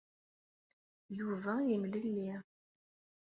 [1.17, 2.31] Yuba yemlelli.